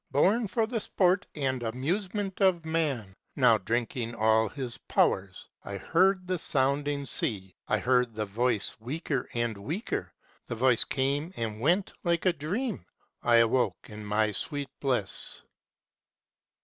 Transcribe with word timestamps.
Born 0.09 0.47
for 0.47 0.65
the 0.65 0.79
sport 0.79 1.27
and 1.35 1.61
amusement 1.61 2.41
of 2.41 2.65
Man, 2.65 3.13
now 3.35 3.59
drinking 3.59 4.15
all 4.15 4.49
his 4.49 4.79
powers, 4.79 5.47
I 5.63 5.77
heard 5.77 6.25
the 6.25 6.39
sounding 6.39 7.05
sea, 7.05 7.53
I 7.67 7.77
heard 7.77 8.15
the 8.15 8.25
voice 8.25 8.75
weaker 8.79 9.29
and 9.35 9.55
weaker, 9.59 10.11
The 10.47 10.55
voice 10.55 10.85
came 10.85 11.31
and 11.37 11.59
went 11.61 11.93
like 12.03 12.25
a 12.25 12.33
dream: 12.33 12.83
I 13.21 13.35
awoke 13.35 13.77
in 13.91 14.03
my 14.03 14.31
sweet 14.31 14.69
bliss. 14.79 15.43